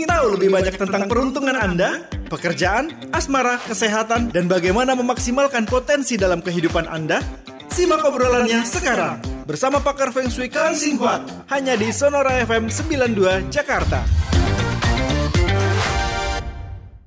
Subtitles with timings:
[0.00, 6.40] Ingin tahu lebih banyak tentang peruntungan Anda, pekerjaan, asmara, kesehatan, dan bagaimana memaksimalkan potensi dalam
[6.40, 7.20] kehidupan Anda?
[7.68, 11.20] Simak obrolannya sekarang bersama pakar Feng Shui Kang Sing Huat
[11.52, 14.00] hanya di Sonora FM 92 Jakarta.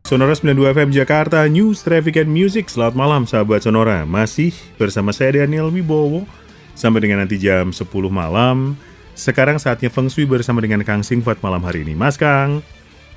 [0.06, 2.70] Sonora 92 FM Jakarta, News, Traffic, and Music.
[2.70, 4.06] Selamat malam sahabat Sonora.
[4.06, 6.30] Masih bersama saya Daniel Wibowo.
[6.78, 8.78] Sampai dengan nanti jam 10 malam.
[9.18, 11.98] Sekarang saatnya Feng Shui bersama dengan Kang Singfat malam hari ini.
[11.98, 12.62] Mas Kang.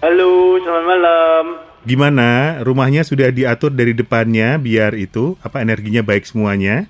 [0.07, 1.45] Halo, selamat malam.
[1.83, 2.63] Gimana?
[2.63, 6.87] Rumahnya sudah diatur dari depannya biar itu apa energinya baik semuanya?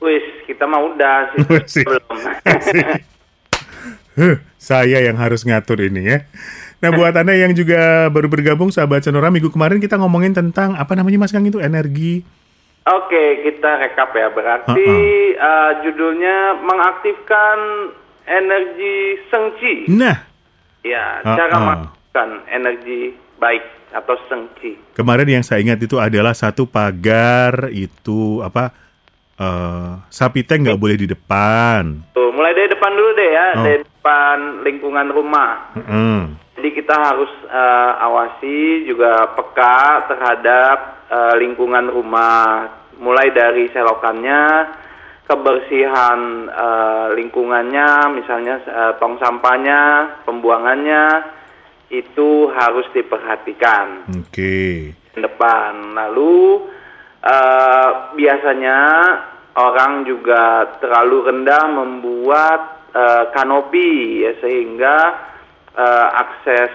[0.00, 1.44] Wis, kita mau udah sih.
[1.52, 1.84] Masih.
[1.84, 2.16] Belum.
[4.16, 6.24] Huh, saya yang harus ngatur ini ya.
[6.80, 10.96] Nah buat Anda yang juga baru bergabung sahabat Sonora, minggu kemarin kita ngomongin tentang apa
[10.96, 12.24] namanya Mas Kang itu energi
[12.88, 14.32] Oke, kita rekap ya.
[14.32, 14.88] Berarti
[15.36, 15.36] Uh-uh.
[15.36, 17.92] uh, judulnya mengaktifkan
[18.24, 19.84] energi sengci.
[19.92, 20.32] Nah,
[20.80, 21.36] Ya, Uh-uh.
[21.36, 21.54] cara
[22.12, 24.76] mengaktifkan energi baik atau sengci.
[24.94, 28.72] kemarin yang saya ingat itu adalah satu pagar itu apa
[29.36, 32.12] eh sapi tank nggak boleh di depan.
[32.12, 33.64] Tuh, mulai dari depan dulu deh ya, Oh.
[33.64, 35.52] dari depan lingkungan rumah.
[35.76, 36.20] Heeh.
[36.60, 44.68] Jadi kita harus eh, awasi juga peka terhadap eh, lingkungan rumah, mulai dari selokannya,
[45.26, 49.80] kebersihan eh, lingkungannya, misalnya eh, tong sampahnya,
[50.28, 51.04] pembuangannya
[51.92, 54.96] itu harus diperhatikan Oke.
[55.12, 55.92] depan.
[55.92, 56.64] Lalu
[57.20, 58.80] eh, biasanya
[59.60, 62.60] orang juga terlalu rendah membuat
[62.96, 64.96] eh, kanopi ya sehingga
[65.76, 66.72] eh, akses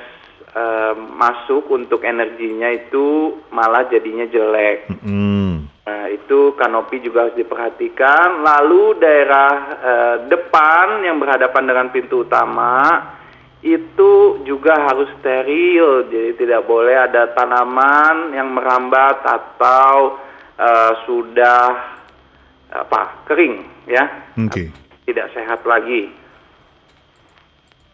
[0.53, 4.93] eh, masuk untuk energinya itu malah jadinya jelek.
[4.93, 5.65] Mm-mm.
[5.87, 8.45] Nah, itu kanopi juga harus diperhatikan.
[8.45, 13.16] Lalu daerah eh, depan yang berhadapan dengan pintu utama
[13.75, 16.07] itu juga harus steril.
[16.07, 20.21] Jadi tidak boleh ada tanaman yang merambat atau
[20.55, 21.61] eh, sudah
[22.71, 24.03] apa kering ya.
[24.39, 24.71] Oke.
[25.08, 26.11] Tidak sehat lagi.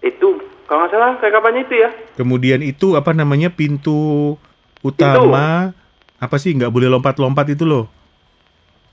[0.03, 1.89] Itu kalau nggak salah rekapannya itu ya.
[2.17, 4.35] Kemudian itu apa namanya pintu
[4.83, 5.71] utama
[6.19, 7.87] apa sih nggak boleh lompat-lompat itu loh.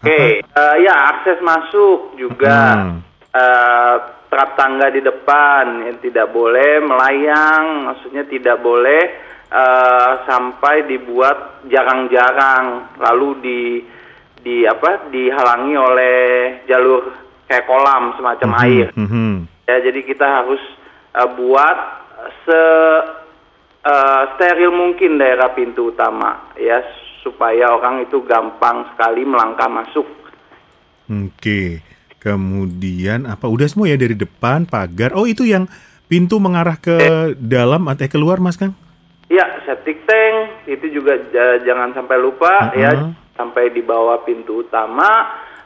[0.00, 2.56] Oke, eh, ya akses masuk juga.
[2.76, 3.04] Hmm.
[3.36, 3.96] eh,
[4.30, 9.02] trap tangga di depan yang tidak boleh melayang, maksudnya tidak boleh
[9.50, 13.60] eh, sampai dibuat jarang-jarang, lalu di
[14.40, 16.16] di apa dihalangi oleh
[16.64, 17.10] jalur
[17.44, 18.86] kayak kolam semacam Mhm, air.
[18.94, 19.32] mhm.
[19.66, 20.62] Ya, jadi kita harus
[21.12, 21.78] eh, buat
[22.46, 22.62] se
[23.82, 26.78] eh, steril mungkin daerah pintu utama, ya
[27.20, 30.06] supaya orang itu gampang sekali melangkah masuk.
[31.10, 31.82] Oke.
[32.20, 35.16] Kemudian apa udah semua ya dari depan pagar.
[35.16, 35.64] Oh itu yang
[36.04, 36.96] pintu mengarah ke
[37.34, 38.76] dalam atau eh, keluar Mas Kang?
[39.26, 42.76] Ya, septic tank itu juga ja- jangan sampai lupa Uh-uh.
[42.76, 42.90] ya
[43.34, 45.08] sampai di bawah pintu utama.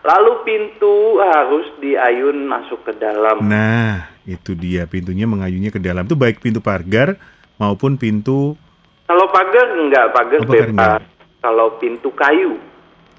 [0.04, 3.40] Lalu pintu harus diayun masuk ke dalam.
[3.40, 6.04] Nah, itu dia pintunya mengayunnya ke dalam.
[6.04, 7.16] Itu baik pintu pagar
[7.56, 8.52] maupun pintu
[9.04, 10.68] Kalau pagar enggak, pagar Oh, bebas.
[10.70, 11.00] enggak.
[11.40, 12.56] Kalau pintu kayu,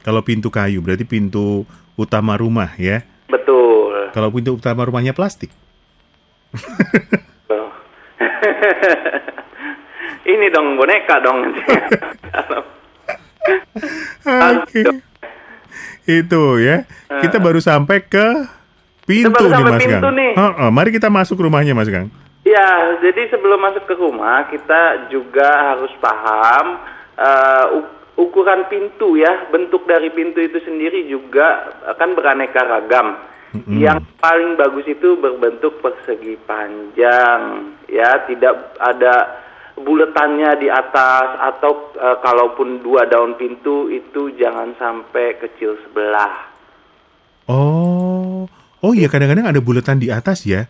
[0.02, 3.02] kalau pintu kayu berarti pintu utama rumah ya.
[3.28, 4.12] Betul.
[4.12, 5.50] Kalau pintu utama rumahnya plastik.
[7.46, 7.70] Tuh.
[10.26, 11.54] Ini dong boneka dong.
[14.26, 14.82] Oke.
[16.06, 16.86] Itu ya.
[17.22, 18.26] Kita baru sampai ke
[19.06, 20.16] pintu Kita baru nih Mas pintu Kang.
[20.18, 20.32] nih.
[20.34, 22.10] Heeh, mari kita masuk rumahnya Mas Kang.
[22.46, 26.78] Ya, jadi sebelum masuk ke rumah kita juga harus paham
[27.74, 33.20] uk- ukuran pintu ya, bentuk dari pintu itu sendiri juga akan beraneka ragam.
[33.56, 33.80] Mm-mm.
[33.80, 39.46] Yang paling bagus itu berbentuk persegi panjang, ya tidak ada
[39.80, 46.52] buletannya di atas atau eh, kalaupun dua daun pintu itu jangan sampai kecil sebelah.
[47.48, 48.44] Oh.
[48.86, 50.68] Oh iya kadang-kadang ada bulatan di atas ya.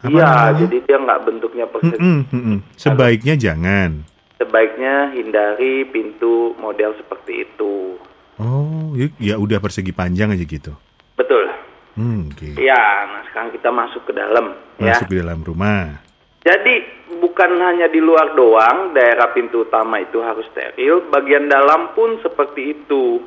[0.00, 1.98] Iya, jadi dia nggak bentuknya persegi.
[2.00, 2.58] Mm-mm, mm-mm.
[2.78, 4.06] Sebaiknya jangan.
[4.40, 8.00] Sebaiknya hindari pintu model seperti itu.
[8.40, 10.72] Oh, ya, ya udah persegi panjang aja gitu.
[11.12, 11.52] Betul.
[11.92, 12.56] Hmm, oke.
[12.56, 14.96] Ya, nah sekarang kita masuk ke dalam ya.
[14.96, 16.00] Masuk ke dalam rumah.
[16.40, 22.16] Jadi bukan hanya di luar doang daerah pintu utama itu harus steril, bagian dalam pun
[22.24, 23.20] seperti itu.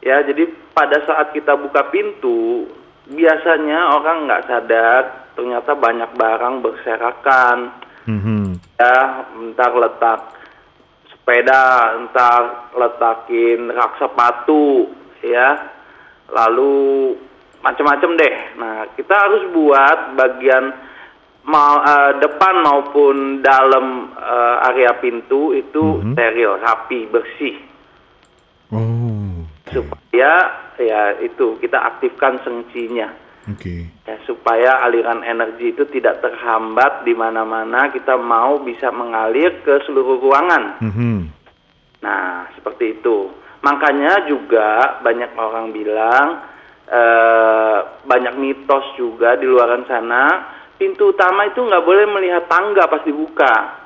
[0.00, 2.72] Ya, jadi pada saat kita buka pintu,
[3.12, 5.02] biasanya orang nggak sadar
[5.36, 7.84] ternyata banyak barang berserakan.
[8.04, 8.60] Mhm.
[8.76, 10.43] ya entar letak
[11.24, 14.92] sepeda entar letakin rak sepatu
[15.24, 15.72] ya
[16.28, 17.16] lalu
[17.64, 20.92] macam-macam deh nah kita harus buat bagian
[21.44, 27.56] mau eh, depan maupun dalam eh, area pintu itu steril, rapi, bersih.
[28.72, 30.32] Oh, Supaya
[30.80, 33.12] ya itu kita aktifkan sengcinya.
[33.50, 33.76] Oke.
[34.06, 40.20] Ya, supaya aliran energi itu tidak terhambat di mana-mana kita mau bisa mengalir ke seluruh
[40.20, 40.80] ruangan.
[40.80, 41.16] Mhm.
[42.04, 43.32] Nah, seperti itu.
[43.64, 46.52] Makanya juga banyak orang bilang
[46.84, 53.00] eh, banyak mitos juga di luar sana pintu utama itu nggak boleh melihat tangga pas
[53.00, 53.80] dibuka.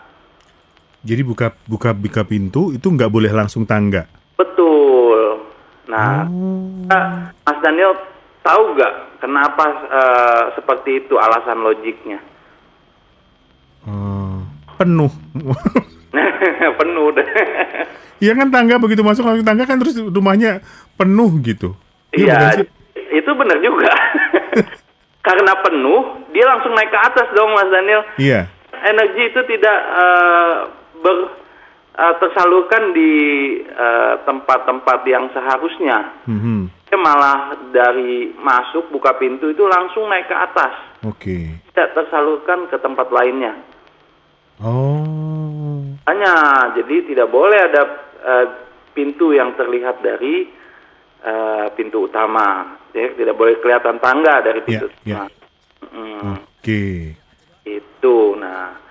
[0.99, 4.03] Jadi buka buka buka pintu itu nggak boleh langsung tangga.
[4.35, 5.47] Betul.
[5.87, 6.27] Nah,
[6.89, 7.93] Nah, Mas Daniel
[8.41, 12.19] tahu nggak kenapa eh, seperti itu alasan logiknya?
[13.87, 14.39] Eh,
[14.79, 15.13] penuh.
[16.79, 17.29] Penuh deh.
[18.19, 20.63] Iya kan tangga begitu masuk langsung tangga kan terus rumahnya
[20.99, 21.75] penuh gitu.
[22.15, 22.67] Iya, sih?
[23.15, 23.91] itu benar juga.
[25.27, 28.03] Karena penuh, dia langsung naik ke atas dong, Mas Daniel.
[28.17, 28.49] Iya.
[28.79, 30.55] Energi itu tidak eh,
[31.03, 31.17] ber
[31.99, 33.13] eh, tersalurkan di
[34.25, 36.15] tempat-tempat yang seharusnya.
[36.27, 36.78] Mhm.
[36.89, 40.73] Dia malah dari masuk buka pintu itu langsung naik ke atas,
[41.05, 41.61] Oke.
[41.69, 43.53] tidak tersalurkan ke tempat lainnya.
[44.65, 45.85] Oh.
[46.09, 46.33] Hanya
[46.73, 47.83] jadi tidak boleh ada
[48.25, 48.47] eh,
[48.97, 50.49] pintu yang terlihat dari
[51.21, 52.81] eh, pintu utama.
[52.97, 55.21] Ya, tidak boleh kelihatan tangga dari pintu Ya, ya.
[55.29, 55.37] utama.
[55.93, 56.83] Mm, Oke.
[57.69, 58.17] Itu.
[58.41, 58.88] Nah,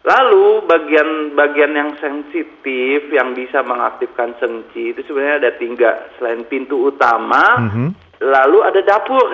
[0.00, 5.90] lalu bagian-bagian yang sensitif yang bisa mengaktifkan sengci itu sebenarnya ada tiga.
[6.16, 7.88] Selain pintu utama, Mhm.
[8.20, 9.28] lalu ada dapur.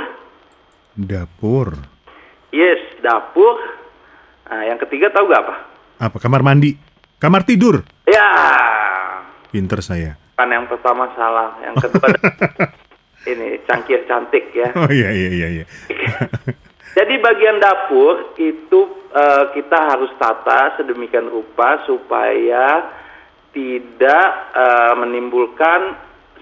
[0.92, 1.68] Dapur.
[2.50, 3.58] Yes, dapur.
[4.44, 5.54] Nah, yang ketiga tahu gak apa?
[6.00, 6.16] Apa?
[6.18, 6.74] Kamar mandi.
[7.16, 7.82] Kamar tidur.
[8.04, 8.28] Ya,
[9.48, 10.18] Pinter saya.
[10.34, 12.10] kan yang pertama salah, yang kedua
[13.30, 14.66] ini cangkir cantik ya.
[14.74, 15.64] Oh iya iya iya iya.
[16.94, 18.80] Jadi bagian dapur itu
[19.10, 22.86] eh, kita harus tata sedemikian rupa supaya
[23.50, 25.94] tidak eh, menimbulkan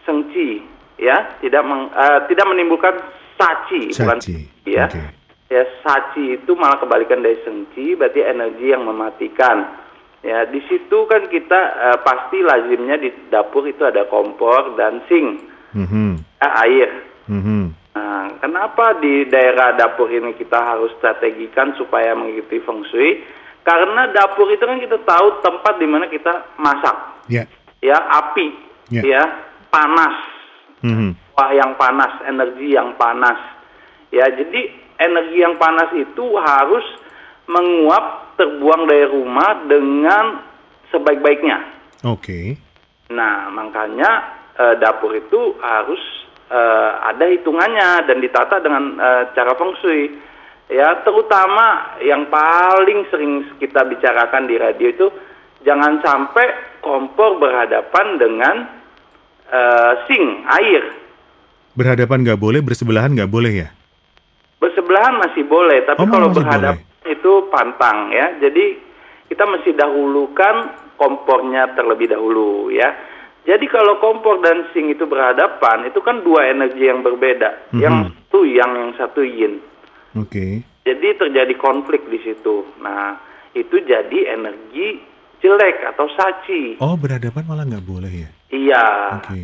[0.04, 0.60] sengci,
[0.96, 2.94] ya, tidak meng- eh, tidak menimbulkan
[3.36, 4.36] saci, bukan Saci.
[4.64, 4.88] ya.
[4.88, 5.02] Oke.
[5.48, 9.84] Ya saci itu malah kebalikan dari sengci, berarti energi yang mematikan.
[10.22, 11.60] Ya di situ kan kita
[11.90, 16.20] eh, pasti lazimnya di dapur itu ada kompor dan sink, Mhm.
[16.38, 16.90] ya, air.
[17.24, 17.72] Mhm.
[17.92, 23.20] Nah, kenapa di daerah dapur ini kita harus strategikan supaya mengikuti feng shui?
[23.62, 27.44] Karena dapur itu kan kita tahu tempat di mana kita masak, Ya.
[27.84, 28.48] ya api,
[28.90, 29.02] Ya.
[29.04, 29.22] ya
[29.70, 30.16] panas,
[30.82, 31.36] Mhm.
[31.36, 33.38] wah yang panas, energi yang panas,
[34.10, 34.60] ya jadi
[34.98, 36.82] energi yang panas itu harus
[37.46, 40.42] menguap terbuang dari rumah dengan
[40.90, 41.58] sebaik-baiknya.
[42.08, 42.56] Oke.
[43.12, 45.98] Nah, makanya eh, dapur itu harus
[46.52, 50.12] eh, ada hitungannya dan ditata dengan eh, cara feng shui.
[50.72, 55.06] Ya, terutama yang paling sering kita bicarakan di radio itu
[55.64, 58.56] jangan sampai kompor berhadapan dengan
[59.48, 60.28] eh, sink
[60.60, 60.84] air.
[61.72, 63.68] Berhadapan nggak boleh, bersebelahan nggak boleh ya?
[64.60, 68.36] Bersebelahan masih boleh, tapi Oh, kalau berhadapan itu pantang ya.
[68.38, 68.78] Jadi
[69.32, 70.54] kita mesti dahulukan
[71.00, 73.11] kompornya terlebih dahulu ya.
[73.42, 77.74] Jadi kalau kompor dan sink itu berhadapan, itu kan dua energi yang berbeda.
[77.74, 77.80] Mhm.
[77.82, 79.54] Yang satu yang, yang satu yin.
[80.14, 80.62] Oke.
[80.86, 82.62] Jadi terjadi konflik di situ.
[82.78, 83.18] Nah,
[83.54, 85.02] itu jadi energi
[85.42, 86.78] jelek atau saci.
[86.78, 88.30] Oh, berhadapan malah nggak boleh ya?
[88.54, 88.86] Iya.
[89.18, 89.40] Oke.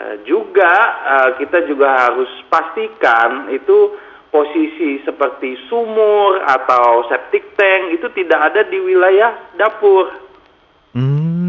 [0.00, 0.72] Eh, juga
[1.06, 3.94] eh, kita juga harus pastikan itu
[4.30, 10.06] posisi seperti sumur atau septic tank itu tidak ada di wilayah dapur.
[10.94, 11.39] Hmm.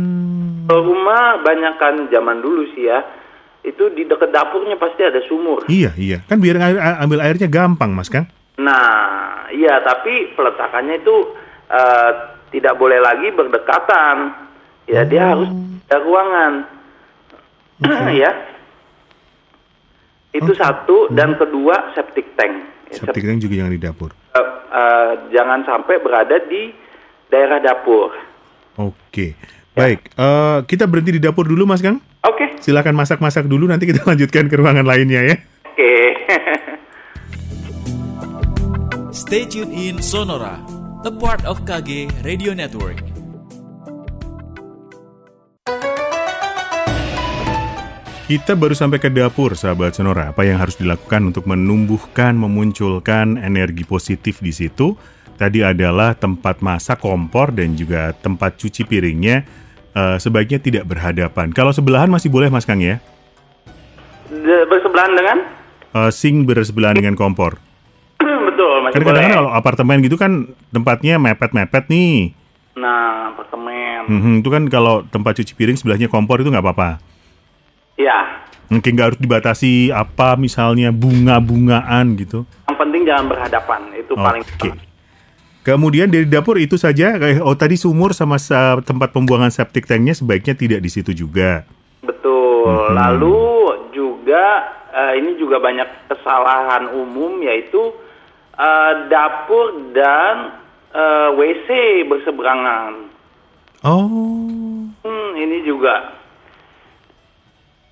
[0.71, 3.03] Kalau rumah banyak kan zaman dulu sih ya,
[3.59, 5.67] itu di dekat dapurnya pasti ada sumur.
[5.67, 6.23] Iya iya.
[6.31, 8.23] Kan biar air, ambil airnya gampang, Mas Kang.
[8.55, 11.35] Nah, iya tapi peletakannya itu
[11.67, 12.11] eh,
[12.55, 14.31] tidak boleh lagi berdekatan.
[14.87, 15.51] Ya dia harus
[15.91, 16.53] ada ruangan.
[18.23, 18.31] ya.
[20.31, 22.87] Itu satu dan kedua septic tank.
[22.87, 24.15] Ya, Septic tank juga jangan di dapur.
[24.15, 26.71] eh, eh, jangan sampai berada di
[27.27, 28.15] daerah dapur.
[28.79, 29.59] Oke.
[29.81, 31.97] Baik, eh, kita berhenti di dapur dulu, Mas Kang.
[32.21, 35.35] Oke, Silakan masak-masak dulu, nanti kita lanjutkan ke ruangan lainnya ya.
[35.65, 35.89] oke.
[39.09, 40.61] Stay tuned in Sonora,
[41.01, 43.01] a part of KG Radio Network.
[48.29, 50.29] Kita baru sampai ke dapur, sahabat Sonora.
[50.29, 54.93] Apa yang harus dilakukan untuk menumbuhkan, memunculkan energi positif di situ?
[55.41, 59.41] Tadi adalah tempat masak, kompor, dan juga tempat cuci piringnya
[59.91, 61.51] eh, sebaiknya tidak berhadapan.
[61.51, 62.99] Kalau sebelahan masih boleh, Mas Kang ya?
[64.27, 65.37] De- bersebelahan dengan
[65.91, 67.59] Eh, sing bersebelahan dengan kompor.
[68.47, 70.31] Betul, masih Kan kadang-kadang kalau apartemen gitu kan
[70.69, 72.31] tempatnya mepet-mepet nih.
[72.73, 74.07] Nah, apartemen.
[74.07, 77.03] Mhm, itu kan kalau tempat cuci piring sebelahnya kompor itu nggak apa-apa.
[77.99, 82.47] Ya, Mungkin nggak harus dibatasi apa misalnya bunga-bungaan gitu.
[82.63, 83.81] yang penting jangan berhadapan.
[83.93, 84.71] Itu paling Oke.
[85.61, 90.57] Kemudian dari dapur itu saja, oh tadi sumur sama sa- tempat pembuangan septic tanknya sebaiknya
[90.57, 91.69] tidak di situ juga.
[92.01, 92.65] Betul.
[92.65, 92.93] Mhm.
[92.97, 93.41] Lalu
[93.93, 94.45] juga
[94.89, 97.93] eh, ini juga banyak kesalahan umum yaitu
[98.53, 100.57] eh, dapur dan
[100.89, 101.69] eh, WC
[102.09, 103.13] berseberangan.
[103.81, 106.13] Oh, Hmm, ini juga.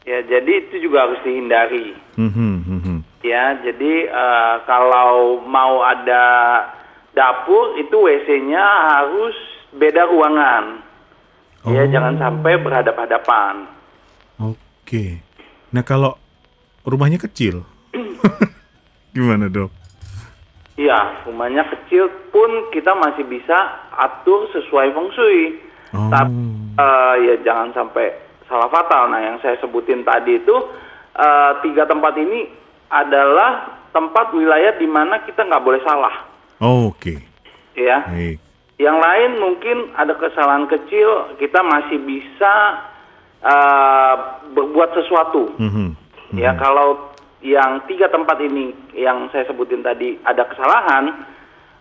[0.06, 1.94] Ya, jadi itu juga harus dihindari.
[2.18, 2.98] Mhm, mhm.
[3.22, 6.26] Ya, jadi eh, kalau mau ada
[7.20, 9.36] dapur itu WC-nya harus
[9.76, 10.88] beda ruangan.
[11.68, 11.92] Ya, Oh.
[11.92, 13.68] jangan sampai berhadap-hadapan.
[14.40, 15.20] Oke.
[15.76, 16.16] Nah kalau
[16.88, 17.68] rumahnya kecil,
[19.16, 19.68] gimana dok?
[20.80, 23.60] Iya, rumahnya kecil pun kita masih bisa
[24.00, 25.60] atur sesuai feng shui.
[25.92, 26.08] Oh.
[26.08, 26.32] Tapi
[26.80, 28.16] eh, ya jangan sampai
[28.48, 29.12] salah fatal.
[29.12, 30.56] Nah, yang saya sebutin tadi itu
[31.20, 32.48] eh, tiga tempat ini
[32.88, 36.29] adalah tempat wilayah di mana kita nggak boleh salah.
[36.60, 37.24] Oh, Oke,
[37.74, 38.38] Ya, baik.
[38.76, 42.54] yang lain mungkin ada kesalahan kecil kita masih bisa
[43.40, 44.16] eh,
[44.52, 45.56] berbuat sesuatu.
[45.56, 45.96] Mhm.
[46.36, 51.24] Ya kalau yang tiga tempat ini yang saya sebutin tadi ada kesalahan,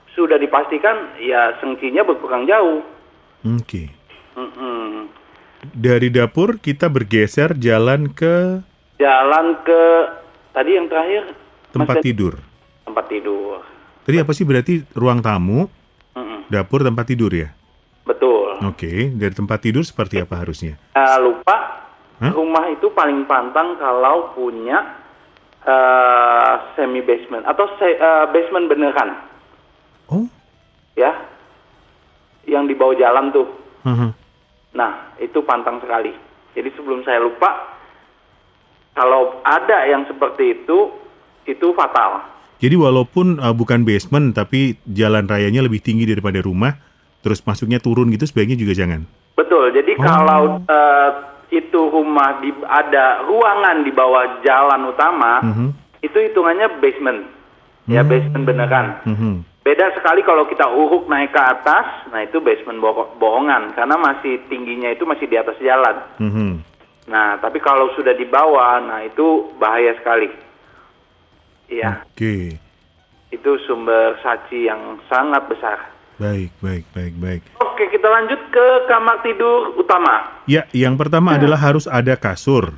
[0.08, 2.86] sudah dipastikan ya sengkinya berkurang jauh.
[3.44, 3.90] Oke.
[4.32, 5.10] Mm-mm.
[5.68, 8.62] Dari dapur kita bergeser jalan ke
[8.96, 9.82] Jalan ke
[10.52, 11.34] tadi yang terakhir
[11.72, 12.34] tempat Mas- tidur.
[12.82, 13.62] tempat tidur.
[14.08, 15.68] Tadi apa sih berarti ruang tamu,
[16.48, 17.52] dapur, tempat tidur ya?
[18.08, 18.56] Betul.
[18.64, 20.80] Oke, dari tempat tidur seperti apa harusnya?
[20.96, 21.84] Eh, lupa
[22.16, 22.32] Hah?
[22.32, 24.80] rumah itu paling pantang kalau punya
[25.60, 29.12] eh, semi basement atau se- eh, basement beneran
[30.08, 30.24] Oh,
[30.96, 31.12] ya
[32.48, 33.44] yang di bawah jalan tuh.
[33.84, 34.08] aha.
[34.72, 36.16] Nah, itu pantang sekali.
[36.56, 37.76] Jadi sebelum saya lupa,
[38.96, 40.96] kalau ada yang seperti itu,
[41.44, 42.37] itu fatal.
[42.58, 46.74] Jadi walaupun uh, bukan basement tapi jalan rayanya lebih tinggi daripada rumah,
[47.22, 49.06] terus masuknya turun gitu sebaiknya juga jangan.
[49.38, 49.70] Betul.
[49.70, 50.02] Jadi Oh.
[50.02, 51.10] kalau eh,
[51.48, 55.68] itu rumah di, ada ruangan di bawah jalan utama, Mhm.
[56.02, 57.20] itu hitungannya basement.
[57.88, 59.00] Ya, basement beneran.
[59.08, 59.32] Mhm.
[59.64, 64.44] Beda sekali kalau kita uruk naik ke atas, nah itu basement boho- bohongan karena masih
[64.48, 65.96] tingginya itu masih di atas jalan.
[66.20, 66.50] Mhm.
[67.08, 70.28] Nah, tapi kalau sudah di bawah, nah itu bahaya sekali.
[71.68, 72.02] Iya.
[72.08, 72.56] Oke,
[73.28, 75.78] itu sumber saci yang sangat besar.
[76.18, 77.42] baik, baik, baik, baik.
[77.62, 80.42] Oke, kita lanjut ke kamar tidur utama.
[80.50, 82.74] Ya, yang pertama adalah harus ada kasur.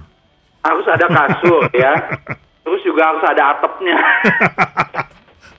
[0.60, 1.96] Harus ada kasur ya.
[2.68, 3.98] Terus juga harus ada atapnya.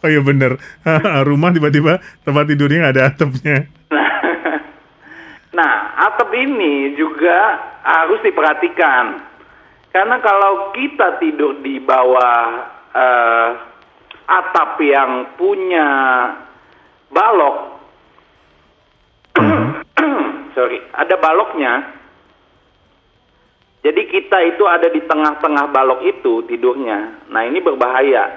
[0.02, 0.58] Oh iya bener,
[1.30, 3.70] rumah tiba-tiba tempat tidurnya nggak ada atapnya.
[5.54, 5.74] nah,
[6.10, 9.22] atap ini juga harus diperhatikan.
[9.94, 13.50] Karena kalau kita tidur di bawah eh,
[14.26, 15.88] atap yang punya
[17.08, 17.58] balok,
[20.56, 21.74] sorry, ada baloknya.
[23.82, 27.26] Jadi kita itu ada di tengah-tengah balok itu tidurnya.
[27.34, 28.30] Nah ini berbahaya.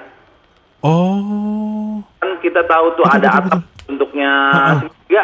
[0.81, 4.73] Oh, Kan kita tahu tuh Betul, ada betul, atap bentuknya Ha-ha.
[4.81, 5.23] segitiga.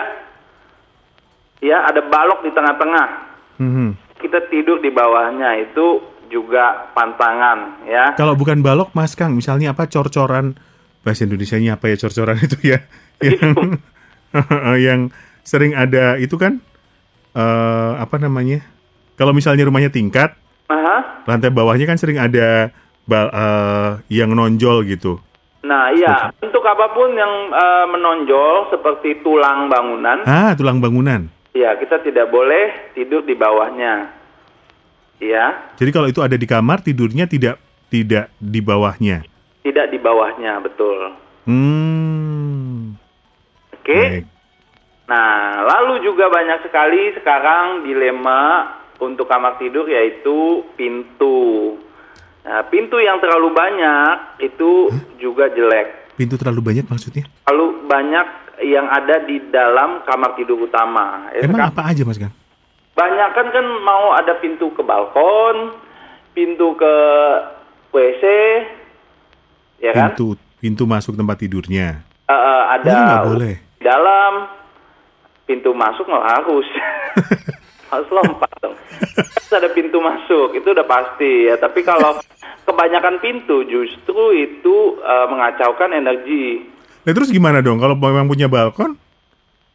[1.62, 3.08] Ya ada balok di tengah-tengah.
[3.58, 3.90] Mhm.
[4.22, 8.16] Kita tidur di bawahnya itu juga pantangan ya.
[8.16, 10.56] kalau bukan balok, Mas Kang, misalnya apa cor-coran
[11.02, 12.80] bahasa Indonesianya apa ya cor-coran itu ya?
[13.22, 13.54] Yang,
[14.88, 15.00] yang
[15.44, 16.58] sering ada itu kan
[17.32, 18.64] eh apa namanya?
[19.14, 20.34] Kalau misalnya rumahnya tingkat,
[20.66, 21.22] Aha.
[21.24, 22.74] lantai bawahnya kan sering ada
[23.04, 25.22] bal- eh, yang nonjol gitu.
[25.62, 31.30] Nah iya untuk apa pun yang eh, menonjol seperti tulang bangunan, Ah, tulang bangunan.
[31.52, 34.21] ya kita tidak boleh tidur di bawahnya.
[35.22, 37.62] Ya, Jadi kalau itu ada di kamar tidurnya tidak
[37.94, 39.22] tidak di bawahnya.
[39.62, 41.14] tidak di bawahnya betul.
[41.46, 42.98] Hmm.
[43.78, 43.94] Oke.
[43.94, 44.26] Baik.
[45.06, 51.78] Nah, lalu juga banyak sekali sekarang dilema untuk kamar tidur yaitu pintu.
[52.42, 54.90] Nah, pintu yang terlalu banyak itu
[55.22, 56.18] juga jelek.
[56.18, 57.30] Pintu terlalu banyak maksudnya?
[57.46, 58.28] Terlalu banyak
[58.66, 61.30] yang ada di dalam kamar tidur utama.
[61.34, 62.34] Ya, Emang sekarang apa aja Mas Kang?
[62.92, 65.76] Banyak kan kan mau ada pintu ke balkon,
[66.36, 66.96] pintu ke
[67.96, 68.24] WC,
[69.80, 70.12] ya kan?
[70.12, 72.04] Pintu pintu masuk tempat tidurnya.
[72.28, 73.56] Eh, ada nggak boleh.
[73.82, 74.34] dalam
[75.50, 76.68] pintu masuk nggak harus.
[77.92, 78.76] harus lompat dong.
[79.12, 81.60] Terus ada pintu masuk, itu udah pasti ya.
[81.60, 82.16] Tapi kalau
[82.64, 86.64] kebanyakan pintu justru itu eh, mengacaukan energi.
[87.02, 88.96] Nah, terus gimana dong kalau memang punya balkon?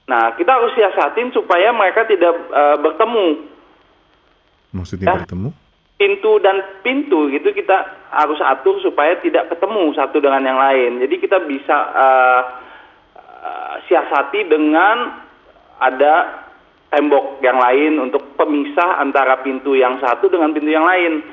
[0.07, 3.27] Nah, kita harus siasatin supaya mereka tidak eh, bertemu.
[4.71, 5.17] Maksudnya Ya.
[5.23, 5.51] bertemu?
[5.97, 7.77] Pintu dan pintu gitu kita
[8.13, 11.01] harus atur supaya tidak ketemu satu dengan yang lain.
[11.03, 12.41] Jadi kita bisa eh,
[13.19, 15.25] eh, siasati dengan
[15.81, 16.45] ada
[16.87, 21.25] tembok yang lain untuk pemisah antara pintu yang satu dengan pintu yang lain.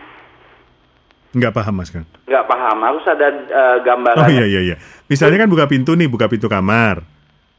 [1.34, 2.06] Nggak paham mas kan?
[2.26, 4.22] Nggak paham, harus ada eh, gambaran.
[4.22, 4.76] Oh iya iya iya.
[5.06, 7.13] Misalnya kan buka pintu nih, buka pintu kamar.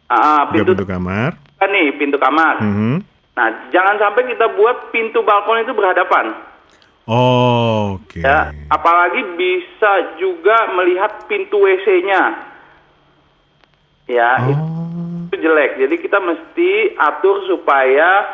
[0.06, 1.30] Ah, Buka pintu, pintu kamar.
[1.56, 2.60] kan nih pintu kamar.
[2.60, 2.94] Mhm.
[3.34, 6.36] Nah, jangan sampai kita buat pintu balkon itu berhadapan.
[7.04, 8.20] Oh, oke.
[8.20, 12.22] Ya, apalagi bisa juga melihat pintu WC-nya.
[14.06, 15.28] Ya, Oh.
[15.28, 15.80] itu jelek.
[15.80, 18.24] Jadi kita mesti atur supaya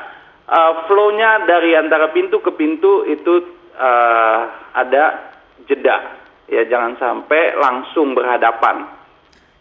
[0.46, 3.42] uh, flow-nya dari antara pintu ke pintu itu
[3.74, 4.40] uh,
[4.74, 5.32] ada
[5.64, 6.18] jeda.
[6.50, 8.86] Ya, jangan sampai langsung berhadapan.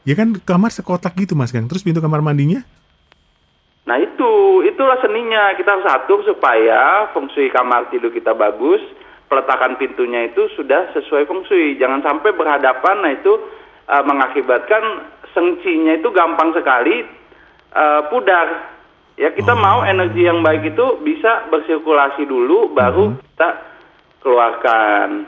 [0.08, 1.68] Ya kan kamar sekotak gitu mas kan.
[1.68, 2.64] Terus pintu kamar mandinya?
[3.90, 5.56] Nah itu, itulah seninya.
[5.58, 8.80] Kita harus atur supaya fungsi kamar tidur kita bagus.
[9.30, 11.78] Peletakan pintunya itu sudah sesuai fungsi.
[11.78, 13.34] Jangan sampai berhadapan, nah itu
[13.86, 15.06] uh, mengakibatkan
[15.38, 17.06] sengcinya itu gampang sekali
[17.78, 18.78] uh, pudar.
[19.20, 23.50] Ya kita mau energi yang baik itu bisa bersirkulasi dulu, baru kita
[24.24, 25.28] keluarkan.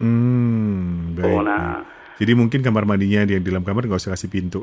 [0.00, 1.30] Hmm, baik.
[1.30, 1.84] Oh, nah.
[2.22, 4.62] Jadi mungkin kamar mandinya yang di dalam kamar nggak usah kasih pintu.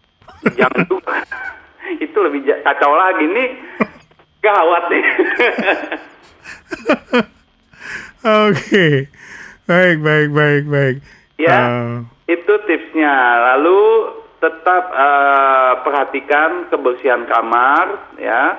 [0.58, 1.20] Jangan lupa.
[2.00, 3.48] itu lebih kacau lagi nih.
[4.40, 5.04] Gawat nih.
[8.48, 8.86] Oke.
[9.68, 10.96] Baik, baik, baik, baik.
[11.36, 11.60] Ya,
[12.24, 13.12] Eh, itu tipsnya.
[13.52, 13.80] Lalu
[14.40, 18.56] tetap eh, perhatikan kebersihan kamar, ya.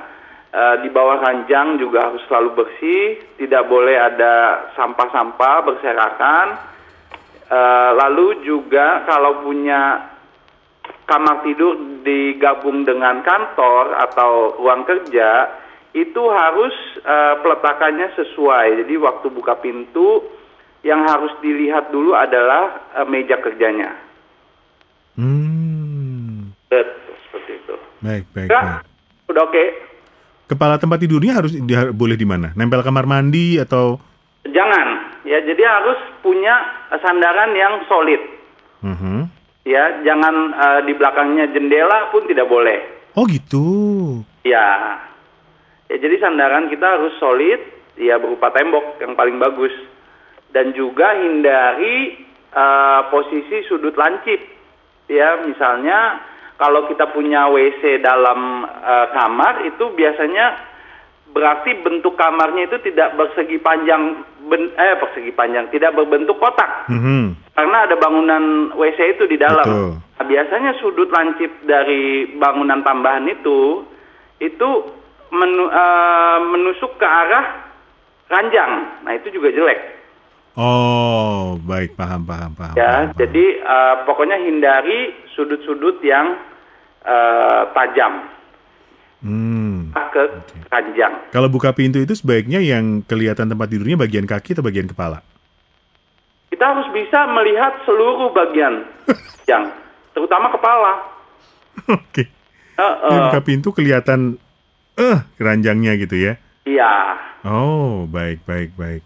[0.53, 6.74] Eh, di bawah ranjang juga harus selalu bersih, tidak boleh ada sampah-sampah berserakan.
[7.45, 10.09] Eh, lalu juga kalau punya
[11.05, 15.53] kamar tidur digabung dengan kantor atau ruang kerja,
[15.93, 16.73] itu harus
[17.05, 18.81] eh, peletakannya sesuai.
[18.81, 20.25] Jadi waktu buka pintu
[20.81, 23.93] yang harus dilihat dulu adalah eh, meja kerjanya.
[25.15, 27.75] hmm, Betul, seperti itu.
[28.01, 28.81] baik, baik, Ya, baik.
[29.29, 29.63] udah oke.
[30.45, 32.53] Kepala tempat tidurnya harus di, boleh di mana?
[32.53, 33.97] Nempel kamar mandi atau?
[34.45, 36.53] Jangan, ya jadi harus punya
[37.01, 38.21] sandaran yang solid.
[38.85, 39.27] Mhm.
[39.65, 43.09] Ya, jangan eh, di belakangnya jendela pun tidak boleh.
[43.17, 43.65] Oh gitu.
[44.45, 45.01] Ya.
[45.89, 47.57] Ya jadi sandaran kita harus solid,
[47.97, 49.73] ya berupa tembok yang paling bagus.
[50.53, 52.21] Dan juga hindari
[52.53, 54.37] eh, posisi sudut lancip.
[55.09, 56.21] Ya, misalnya
[56.61, 60.74] kalau kita punya WC dalam eh, kamar itu biasanya
[61.35, 66.87] berarti bentuk kamarnya itu tidak bersegi panjang ben- eh persegi panjang, tidak berbentuk kotak.
[66.87, 67.51] Mhm.
[67.51, 69.67] Karena ada bangunan WC itu di dalam.
[69.67, 69.91] Betul.
[69.99, 73.83] Nah, biasanya sudut lancip dari bangunan tambahan itu
[74.39, 74.69] itu
[75.35, 77.67] menu- eh, menusuk ke arah
[78.31, 79.03] ranjang.
[79.03, 79.79] Nah, itu juga jelek.
[80.55, 82.79] Oh, baik, paham, paham, paham.
[82.79, 83.19] Ya, paham, paham.
[83.19, 86.39] jadi eh, pokoknya hindari sudut-sudut yang
[87.03, 88.31] eh, tajam
[89.25, 89.74] Hmm.
[89.95, 90.23] Ke
[90.67, 91.13] ranjang.
[91.31, 95.23] Kalau buka pintu itu sebaiknya yang kelihatan tempat tidurnya bagian kaki atau bagian kepala?
[96.51, 98.87] Kita harus bisa melihat seluruh bagian
[99.51, 99.71] yang
[100.15, 100.91] terutama kepala.
[101.91, 102.27] Oke.
[102.75, 104.39] Eh, Yang eh, buka pintu kelihatan
[104.95, 106.33] eh keranjangnya gitu ya.
[106.63, 106.91] Iya.
[107.45, 109.03] Oh, baik, baik, baik.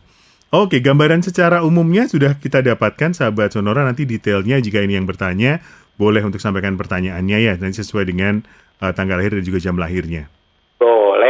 [0.49, 3.85] Oke, gambaran secara umumnya sudah kita dapatkan, sahabat Sonora.
[3.85, 5.61] Nanti detailnya jika ini yang bertanya,
[5.99, 8.41] boleh untuk sampaikan pertanyaannya ya, dan sesuai dengan
[8.81, 10.31] eh, tanggal lahir dan juga jam lahirnya.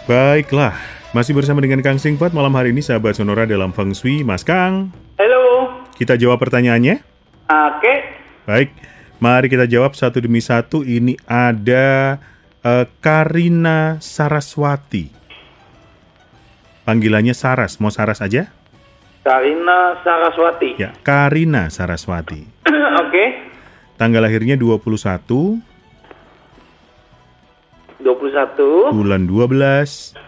[0.08, 0.72] Baiklah,
[1.18, 4.22] masih bersama dengan Kang Singfat malam hari ini sahabat Sonora dalam Feng Shui.
[4.22, 5.66] Mas Kang, Halo.
[5.98, 7.02] kita jawab pertanyaannya.
[7.50, 7.94] Oke.
[8.46, 8.70] Baik,
[9.18, 10.86] mari kita jawab satu demi satu.
[10.86, 12.22] Ini ada
[12.62, 15.10] eh, Karina Saraswati.
[16.86, 18.54] Panggilannya Saras, mau Saras aja?
[19.26, 20.78] Karina Saraswati.
[20.78, 22.46] Ya, Karina Saraswati.
[23.02, 23.24] Oke.
[23.98, 25.66] Tanggal lahirnya 21
[28.06, 28.94] 21.
[28.94, 30.27] bulan 12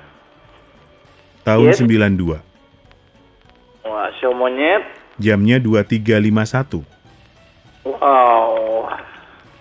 [1.43, 1.81] tahun Yes.
[1.81, 2.41] 92.
[3.85, 4.85] Wah, show monyet.
[5.21, 6.85] jamnya 23.51.
[7.85, 8.89] Wow.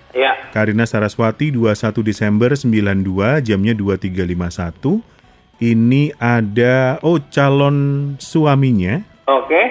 [0.10, 5.06] Ya, Karina Saraswati 21 Desember 92 jamnya 23.51.
[5.60, 7.78] Ini ada oh calon
[8.18, 9.64] suaminya oke.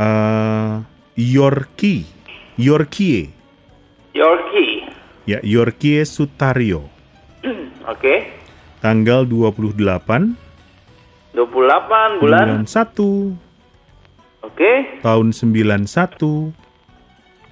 [0.00, 0.72] eh
[1.14, 2.02] Yorki.
[2.58, 3.30] Yorkie.
[4.10, 4.86] Yorkie.
[5.24, 6.90] Ya, Yorkie Sutario.
[7.86, 8.30] Oke.
[8.80, 10.43] Tanggal 28
[11.34, 12.46] 28 bulan.
[12.46, 13.34] bulan 1
[14.40, 14.72] Oke.
[15.00, 16.54] tahun 91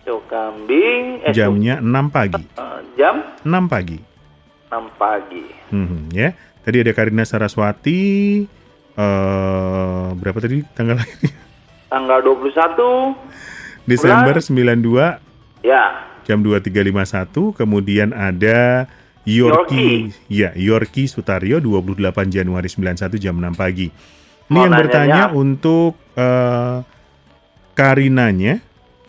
[0.03, 1.23] Cok kambing.
[1.23, 2.43] Eh, jamnya 6 pagi.
[2.43, 3.99] eh, jam 6 pagi.
[4.67, 5.45] 6 pagi.
[5.71, 6.35] Hmm, ya.
[6.63, 8.03] Tadi ada Karina Saraswati
[8.93, 11.33] eh berapa tadi tanggal lahirnya?
[11.89, 13.15] Tanggal 21.
[13.83, 15.19] Desember 92
[15.63, 16.07] Ya.
[16.23, 18.87] jam 23.51 kemudian ada
[19.23, 23.87] Yorki ya Yorki Sutario 28 Januari 91 jam 6 pagi.
[24.51, 26.79] Ini Oh, yang bertanya untuk eh,
[27.73, 28.59] Karinanya.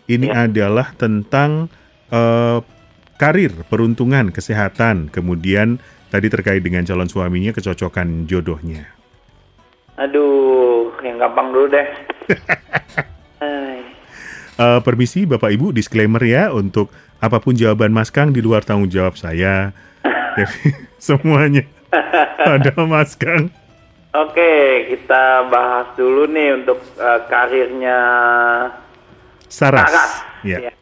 [0.04, 0.46] Ini Ya.
[0.46, 1.72] adalah tentang
[2.12, 2.58] eh,
[3.16, 5.10] karir peruntungan kesehatan.
[5.10, 8.86] Kemudian tadi terkait dengan calon suaminya kecocokan jodohnya.
[9.98, 11.88] Aduh, yang gampang dulu deh.
[14.54, 16.86] Eh, permisi Bapak Ibu disclaimer ya untuk
[17.18, 19.74] apa pun jawaban Mas Kang di luar tanggung jawab saya
[20.34, 20.74] Jadi,
[21.10, 21.62] semuanya
[22.42, 23.50] ada Mas Kang
[24.14, 27.98] Oke, kita bahas dulu nih untuk eh, karirnya
[29.50, 29.90] Saras.
[29.90, 30.12] Saras.
[30.46, 30.70] Ya.
[30.70, 30.72] Ya.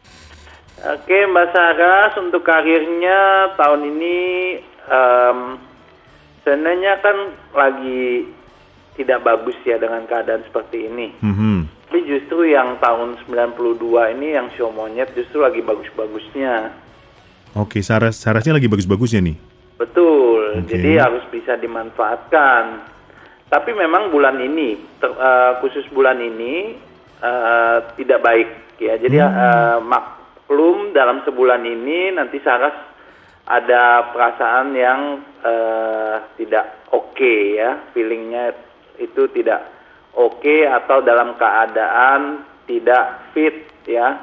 [0.93, 4.17] Oke, Mbak Saras untuk karirnya tahun ini
[4.85, 5.39] em,
[6.45, 7.17] sebenarnya kan
[7.57, 8.29] lagi
[8.99, 11.07] tidak bagus ya dengan keadaan seperti ini.
[11.17, 11.57] Mhm.
[11.89, 16.69] Tapi justru yang tahun 92 ini yang show monyet justru lagi bagus-bagusnya.
[17.53, 19.37] Oke, Saras Sarasnya lagi bagus-bagusnya nih.
[19.77, 20.73] Betul, Oke.
[20.73, 22.81] jadi harus bisa dimanfaatkan.
[23.45, 26.73] Tapi memang bulan ini, ter- eh, khusus bulan ini
[27.21, 28.49] eh, tidak baik
[28.81, 28.97] ya.
[28.97, 32.73] Jadi eh, maklum dalam sebulan ini nanti Saras
[33.45, 38.57] ada perasaan yang eh, tidak oke ya, feelingnya
[38.97, 39.61] itu tidak
[40.17, 44.17] oke atau dalam keadaan tidak fit ya.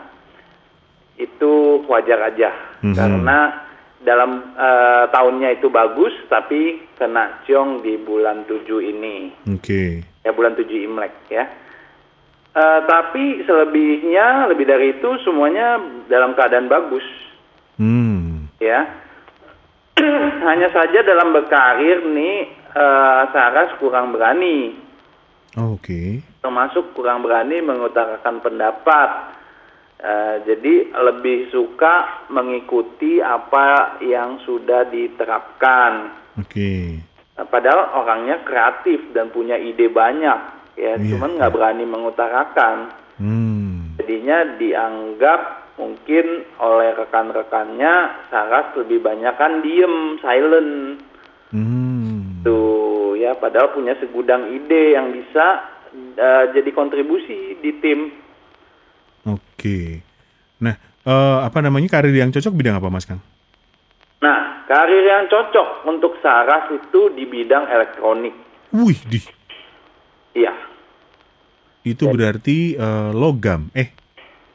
[1.14, 2.96] Itu wajar aja Mhm.
[2.96, 3.38] karena
[4.00, 10.00] dalam eh, tahunnya itu bagus tapi kena ciong di bulan 7 ini Oke.
[10.24, 11.44] ya bulan 7 Imlek ya
[12.50, 15.78] Eh, tapi selebihnya lebih dari itu semuanya
[16.10, 17.06] dalam keadaan bagus
[17.78, 18.50] Hmm.
[18.58, 18.90] ya
[20.50, 22.36] hanya saja dalam berkarir nih
[22.74, 24.74] eh, Saras kurang berani
[25.62, 26.26] Oke.
[26.42, 29.10] termasuk kurang berani mengutarakan pendapat.
[30.00, 36.16] Eh, jadi lebih suka mengikuti apa yang sudah diterapkan.
[36.40, 36.96] Oke.
[37.36, 40.40] Nah, padahal orangnya kreatif dan punya ide banyak,
[40.80, 42.76] ya, Iya, cuman nggak berani mengutarakan.
[43.20, 44.00] Hmm.
[44.00, 45.40] Jadinya dianggap
[45.76, 50.96] mungkin oleh rekan-rekannya Saras lebih banyak kan diem, silent.
[51.52, 52.40] Hmm.
[52.40, 55.60] Tuh ya, padahal punya segudang ide yang bisa
[56.16, 58.29] eh, jadi kontribusi di tim.
[59.60, 60.00] Oke.
[60.64, 60.72] Nah,
[61.04, 63.20] eh, apa namanya karir yang cocok bidang apa, Mas Kang?
[64.24, 68.32] Nah, karir yang cocok untuk Saras itu di bidang elektronik.
[68.72, 69.20] Wih, di
[70.32, 70.56] Iya,
[71.84, 73.68] itu berarti eh, logam.
[73.76, 73.92] Eh,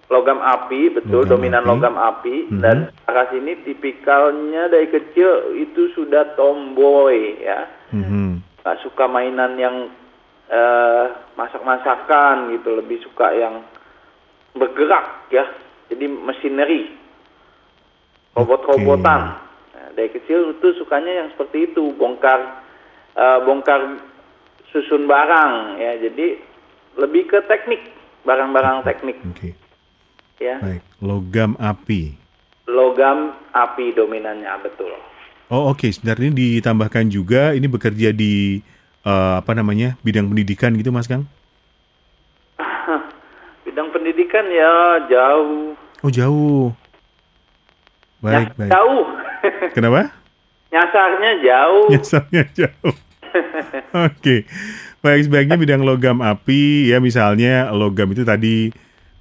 [0.09, 1.69] logam api, betul, Logam dominan api.
[1.69, 2.35] logam api.
[2.49, 2.61] Mhm.
[2.65, 7.69] Dan Saras ini tipikalnya dari kecil itu sudah tomboy ya.
[7.93, 8.41] mhm.
[8.65, 9.75] Gak suka mainan yang
[10.49, 11.05] eh,
[11.37, 13.61] masak-masakan gitu, lebih suka yang
[14.55, 15.45] bergerak ya.
[15.91, 16.89] Jadi machinery,
[18.33, 19.37] robot-robotan.
[19.75, 22.65] Nah, dari kecil itu sukanya yang seperti itu, bongkar
[23.13, 24.01] eh, bongkar
[24.73, 26.01] susun barang ya.
[26.01, 26.41] Jadi
[26.97, 27.91] lebih ke teknik,
[28.25, 29.53] barang-barang teknik Oke.
[30.41, 30.57] ya.
[30.63, 32.17] Baik, logam api.
[32.65, 34.89] Logam api dominannya betul.
[35.53, 35.85] Oh, oke.
[35.85, 38.57] Sebenarnya ini ditambahkan juga ini bekerja di
[39.05, 39.93] eh, apa namanya?
[40.01, 41.29] bidang pendidikan gitu, Mas Kang?
[43.65, 44.73] Bidang pendidikan ya
[45.09, 45.73] jauh.
[46.05, 46.69] Oh, jauh.
[48.21, 48.71] Baik, Ya, baik.
[48.71, 49.03] Jauh.
[49.75, 50.13] Kenapa?
[50.69, 51.87] Nyasarnya jauh.
[51.89, 52.95] Nyasarnya jauh.
[54.07, 54.45] Oke.
[55.01, 58.73] Baik, sebaiknya bidang logam api ya misalnya logam itu tadi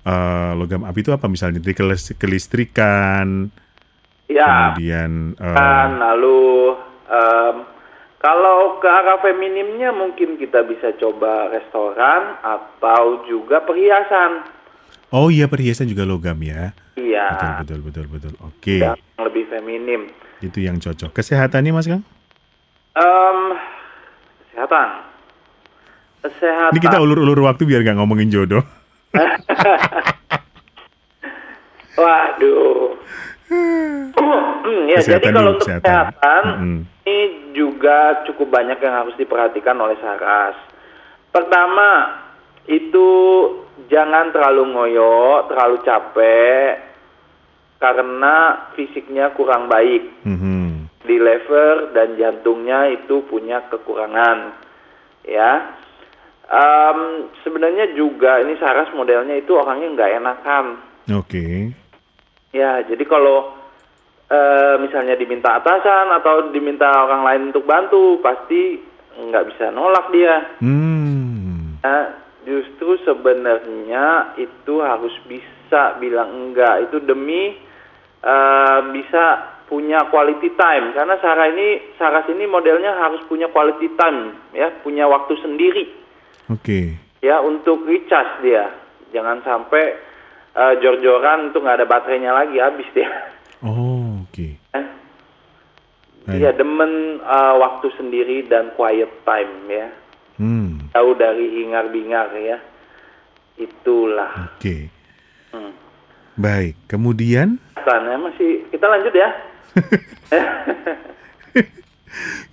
[0.04, 1.60] eh, logam api itu apa misalnya
[2.16, 3.52] kelistrikan,
[4.24, 6.72] Ya, kemudian eh, kan lalu
[7.04, 7.56] em,
[8.24, 14.48] kalau ke arah feminimnya mungkin kita bisa coba restoran atau juga perhiasan.
[15.12, 16.72] oh iya perhiasan juga logam ya.
[16.96, 18.32] Iya, Betul betul betul betul.
[18.40, 18.80] Oke.
[18.80, 20.08] yang lebih feminim.
[20.40, 21.12] Itu yang cocok.
[21.12, 22.00] Kesehatannya Mas Kang?
[22.96, 23.38] Em,
[24.48, 24.88] kesehatan.
[26.24, 26.72] Kesehatan.
[26.72, 28.64] Ini kita ulur-ulur waktu biar nggak ngomongin jodoh.
[32.00, 32.96] Waduh.
[33.48, 34.10] Hmm,
[34.92, 35.84] ya, Kesehatan jadi kalau untuk kesehatan.
[35.84, 36.78] kesehatan, Mm-mm.
[37.04, 40.56] ini juga cukup banyak yang harus diperhatikan oleh Saras.
[41.28, 41.90] Pertama,
[42.64, 43.08] itu
[43.86, 46.70] jangan terlalu ngoyo, terlalu capek,
[47.76, 48.36] karena
[48.72, 50.24] fisiknya kurang baik.
[50.24, 50.88] Mhm.
[51.04, 54.56] Di lever dan jantungnya itu punya kekurangan.
[55.28, 55.76] Ya,
[56.44, 60.64] Em, sebenarnya juga ini Saras modelnya itu orangnya nggak enakan.
[61.16, 61.72] Oke.
[62.54, 63.50] Ya, jadi kalau
[64.30, 68.78] eh, misalnya diminta atasan atau diminta orang lain untuk bantu, pasti
[69.18, 70.36] nggak bisa nolak dia.
[70.62, 71.82] Hmm.
[71.82, 72.04] Nah,
[72.46, 76.86] justru sebenarnya itu harus bisa bilang enggak.
[76.86, 77.58] Itu demi
[78.22, 80.94] eh, bisa punya quality time.
[80.94, 85.84] Karena Sarah ini, Saras ini modelnya harus punya quality time, ya, punya waktu sendiri
[86.52, 86.94] Oke.
[87.18, 88.70] ya untuk recharge dia.
[89.10, 90.13] Jangan sampai
[90.54, 93.10] eh, jor-joran itu nggak ada baterainya lagi habis dia.
[93.62, 94.48] Oh, oke.
[94.74, 94.86] Eh,
[96.24, 96.40] Baik.
[96.40, 99.88] Dia demen eh, waktu sendiri dan quiet time ya.
[100.38, 100.90] Hmm.
[100.90, 102.58] Jauh dari hingar-bingar ya.
[103.60, 104.54] Itulah.
[104.54, 104.90] Oke.
[105.54, 105.72] Hmm.
[106.34, 106.74] Baik.
[106.90, 109.30] Kemudian Pesannya masih kita lanjut ya.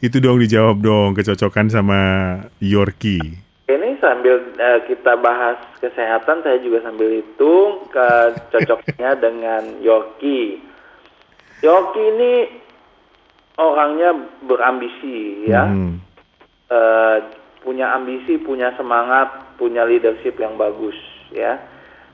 [0.05, 1.99] itu dong dijawab dong kecocokan sama
[2.61, 3.37] Yorkie.
[3.71, 10.59] Ini sambil eh, kita bahas kesehatan, saya juga sambil hitung kecocoknya dengan Yoki.
[11.61, 12.33] Yoki ini
[13.55, 14.11] orangnya
[14.43, 16.01] berambisi ya, Hmm.
[16.71, 17.17] Eh,
[17.67, 20.95] punya ambisi, punya semangat, punya leadership yang bagus
[21.35, 21.59] ya.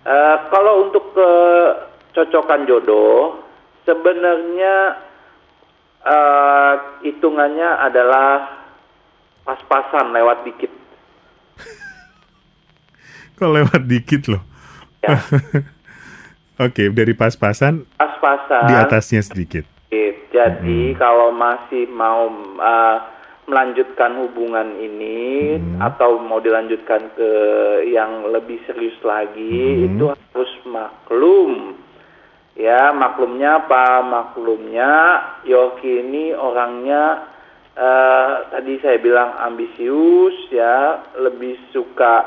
[0.01, 3.45] Eh, kalau untuk kecocokan jodoh,
[3.85, 4.97] sebenarnya
[6.01, 6.73] eh,
[7.05, 8.57] hitungannya adalah
[9.45, 10.86] pas-pasan lewat dikit.
[13.37, 14.43] Kok lewat dikit loh.
[15.05, 15.21] Ya.
[16.65, 18.65] Oke, dari pas-pasan Pas-pasan.
[18.65, 19.77] di atasnya sedikit.
[20.37, 22.29] Jadi kalau masih mau
[22.61, 22.97] uh,
[23.47, 27.31] melanjutkan hubungan ini atau mau dilanjutkan ke
[27.89, 31.73] yang lebih serius lagi itu harus maklum.
[32.59, 34.03] Ya, maklumnya apa?
[34.03, 34.91] Maklumnya
[35.45, 37.29] Yoki ini orangnya
[37.77, 42.25] eh, tadi saya bilang ambisius ya, lebih suka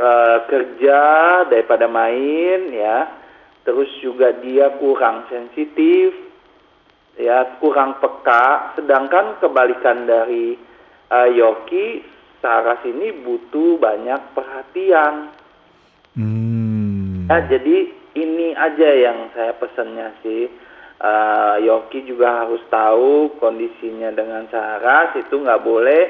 [0.00, 1.00] eh, kerja
[1.52, 2.98] daripada main ya.
[3.60, 6.16] Terus juga dia kurang sensitif,
[7.20, 8.80] ya kurang peka.
[8.80, 10.56] Sedangkan kebalikan dari
[11.12, 12.00] eh, Yoki,
[12.40, 15.28] Saras ini butuh banyak perhatian.
[16.16, 17.28] Hmm.
[17.28, 17.76] Ya, jadi
[18.16, 20.48] ini aja yang saya pesannya sih.
[21.00, 26.02] Eh, Yoki juga harus tahu kondisinya dengan Saras itu nggak boleh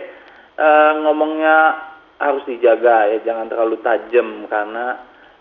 [0.58, 1.58] eh, ngomongnya
[2.20, 5.00] harus dijaga ya, jangan terlalu tajam karena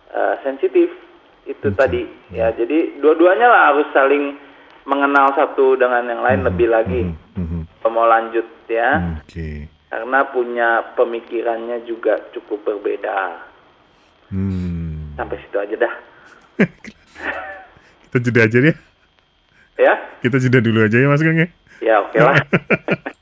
[0.09, 0.87] eh, sensitif
[1.43, 2.55] itu tadi ya.
[2.55, 4.39] Jadi dua-duanya lah harus saling
[4.87, 7.03] mengenal satu dengan yang lain lebih lagi.
[7.35, 7.83] Mhm.
[7.83, 9.67] Kalau Mau lanjut ya, Oke.
[9.91, 13.39] karena punya pemikirannya juga cukup berbeda.
[14.29, 15.15] Hmm.
[15.17, 15.93] Sampai situ aja dah,
[18.07, 18.73] Kita jeda aja ya.
[19.79, 19.93] ya.
[20.21, 21.47] Kita jeda dulu aja ya Mas Gang ya.
[21.79, 22.35] Ya oke lah.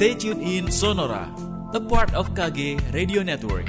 [0.00, 1.28] Stay tuned in Sonora,
[1.76, 3.68] a part of KG Radio Network.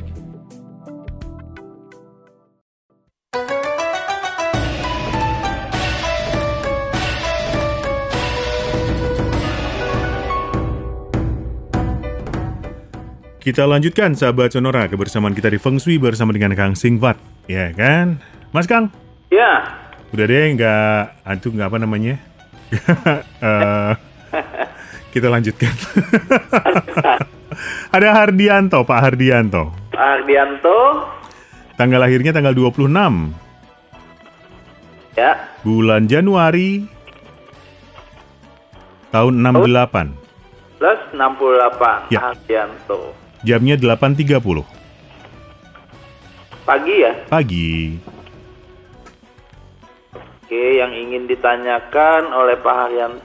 [13.44, 17.20] Kita lanjutkan sahabat Sonora kebersamaan kita di Feng Shui bersama dengan Kang Singvat,
[17.52, 18.24] ya kan?
[18.56, 18.88] Mas Kang,
[19.28, 19.68] ya,
[20.16, 22.16] udah deh nggak, antum nggak apa namanya?
[23.44, 23.94] Eh,
[25.12, 25.72] kita lanjutkan.
[27.96, 29.76] Ada Hardianto, Pak Hardianto.
[29.92, 30.80] Pak Ardianto,
[31.76, 32.88] Tanggal lahirnya tanggal 26
[35.18, 35.34] ya,
[35.66, 36.86] bulan Januari
[39.10, 40.78] tahun 68.
[40.78, 42.14] plus 68.
[42.14, 42.20] Ya.
[42.32, 43.12] Ardianto.
[43.42, 44.38] Jamnya 8.30
[46.62, 47.12] Pagi ya.
[47.28, 47.98] pagi.
[50.14, 53.18] Oke, yang ingin ditanyakan oleh Pak Haryan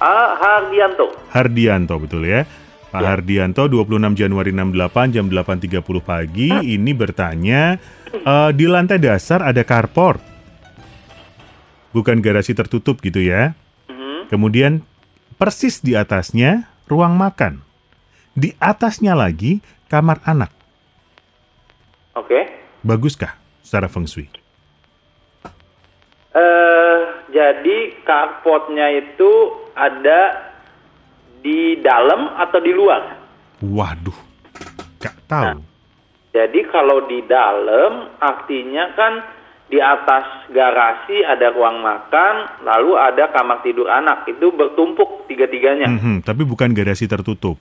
[0.00, 1.12] ah, Hardianto.
[1.32, 2.44] Hardianto betul ya.
[2.86, 3.12] Pak Ya.
[3.12, 7.76] Hardianto 26 Januari 68 jam 8.30 pagi ini bertanya
[8.14, 10.22] eh, di lantai dasar ada carport.
[11.92, 13.52] Bukan garasi tertutup gitu ya.
[13.90, 14.32] Mhm.
[14.32, 14.80] Kemudian
[15.36, 17.60] persis di atasnya ruang makan.
[18.36, 20.52] Di atasnya lagi kamar anak.
[22.16, 22.48] Oke.
[22.80, 24.28] Baguskah secara feng shui?
[26.36, 27.00] Eh,
[27.32, 30.20] jadi carportnya itu ada
[31.44, 33.02] di dalam atau di luar?
[33.60, 34.18] Waduh,
[34.98, 35.60] gak tahu.
[36.32, 39.12] Jadi kalau di dalam artinya kan
[39.66, 44.28] di atas garasi ada ruang makan, lalu ada kamar tidur anak.
[44.28, 45.88] Itu bertumpuk tiga-tiganya.
[45.88, 47.56] Mhm, Tapi bukan garasi tertutup.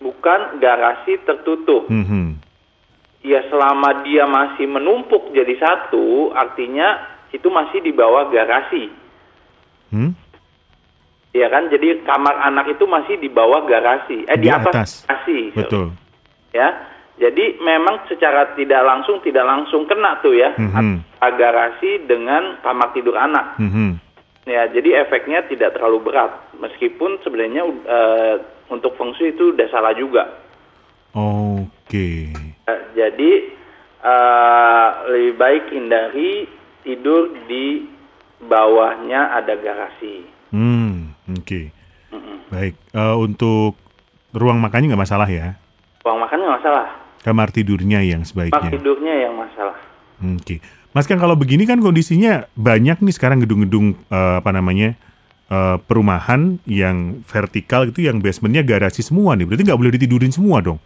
[0.00, 1.86] Bukan garasi tertutup.
[1.92, 2.40] Mhm.
[3.26, 8.88] Ya selama dia masih menumpuk jadi satu, artinya itu masih di bawah garasi.
[9.92, 10.17] Hmm?
[11.36, 11.68] Ya kan?
[11.68, 14.24] Jadi kamar anak itu masih di bawah garasi.
[14.24, 14.90] Eh di, Di atas, atas.
[15.04, 15.40] garasi.
[15.52, 15.92] Betul.
[16.56, 16.68] Ya.
[17.18, 20.54] Jadi memang secara tidak langsung tidak langsung kena tuh ya.
[20.54, 21.02] Mhm.
[21.18, 23.58] Antara garasi dengan kamar tidur anak.
[23.58, 23.98] Mhm.
[24.48, 26.32] Ya, jadi efeknya tidak terlalu berat.
[26.56, 28.34] Meskipun sebenarnya eh,
[28.72, 30.24] untuk feng shui itu udah salah juga.
[31.12, 32.32] Oke.
[32.64, 33.32] Eh, jadi
[34.00, 36.48] eh, lebih baik hindari
[36.86, 37.84] tidur di
[38.40, 40.22] bawahnya ada garasi.
[40.48, 40.87] Hmm,
[41.38, 41.60] oke.
[42.48, 43.76] Baik, Eh, untuk
[44.30, 45.56] ruang makannya nggak masalah ya?
[46.00, 46.86] Ruang makan nggak masalah.
[47.20, 48.70] Kamar tidurnya yang sebaiknya.
[48.70, 49.76] tidurnya yang masalah.
[50.18, 50.58] Oke,
[50.90, 54.96] Mas kan kalau begini kan kondisinya banyak nih sekarang gedung-gedung eh, apa namanya
[55.46, 59.44] eh, perumahan yang vertikal gitu, yang basementnya garasi semua nih.
[59.44, 60.80] Berarti nggak boleh ditidurin semua dong.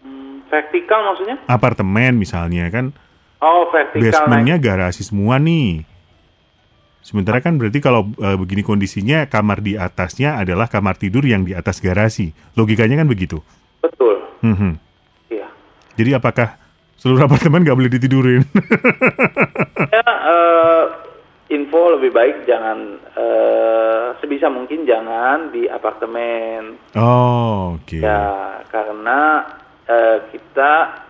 [0.00, 1.36] Hmm, vertikal maksudnya?
[1.44, 2.94] Apartemen misalnya kan
[3.38, 4.04] Oh, vertikal.
[4.04, 4.64] basementnya naik.
[4.64, 5.82] garasi semua nih.
[7.00, 11.56] Sementara kan berarti kalau eh, begini kondisinya kamar di atasnya adalah kamar tidur yang di
[11.56, 12.30] atas garasi.
[12.60, 13.40] Logikanya kan begitu.
[13.80, 14.20] Betul.
[14.44, 14.76] Mhm.
[15.32, 15.48] Iya.
[15.96, 16.60] Jadi apakah
[17.00, 18.42] seluruh apartemen nggak boleh ditidurin?
[19.90, 20.84] Ya, eh,
[21.56, 26.78] info lebih baik jangan eh, sebisa mungkin jangan di apartemen.
[26.94, 27.96] oh, oke.
[27.98, 29.48] Ya, karena
[30.30, 31.02] kita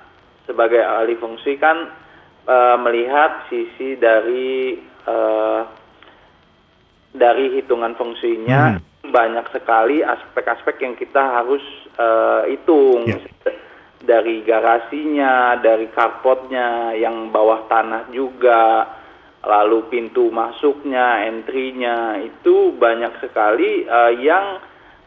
[0.48, 1.92] sebagai ahli fungsi kan
[2.80, 4.80] melihat sisi dari
[7.10, 8.78] dari hitungan fungsinya
[9.10, 11.62] banyak sekali aspek-aspek yang kita harus
[11.98, 13.08] eh, hitung.
[13.08, 13.18] Ya.
[14.00, 18.88] Dari garasinya, dari carportnya, yang bawah tanah juga,
[19.44, 24.56] lalu pintu masuknya, entry-nya, itu banyak sekali eh, yang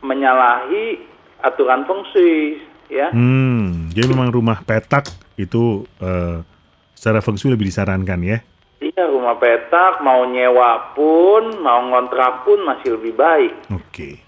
[0.06, 1.10] menyalahi
[1.42, 2.62] aturan feng shui,
[2.92, 3.10] ya.
[3.10, 5.10] Hmm, jadi memang rumah petak
[5.42, 6.46] itu eh,
[6.94, 8.46] secara feng shui lebih disarankan ya.
[8.84, 13.72] Iya, rumah petak mau nyewa pun, mau ngontrak pun masih lebih baik.
[13.72, 14.20] Oke.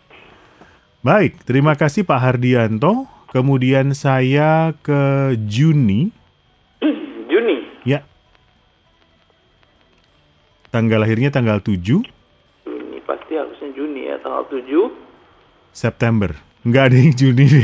[1.04, 3.04] Baik, terima kasih Pak Hardianto.
[3.36, 6.08] Kemudian saya ke Juni.
[7.32, 8.08] Juni, Ya.
[10.72, 14.72] Tanggal lahirnya tanggal 7 Juni pasti harusnya Juni ya, tanggal 7.
[15.76, 16.32] September.
[16.64, 17.46] Nggak ada yang Juni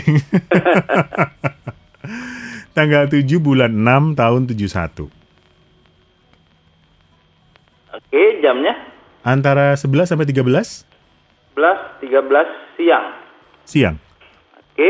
[2.75, 5.20] tanggal 7 bulan 6 tahun 71.
[8.41, 8.73] Jamnya
[9.21, 10.41] Antara 11 sampai 13
[11.53, 13.05] 11, 13 siang.
[13.63, 13.95] siang.
[14.73, 14.89] Oke,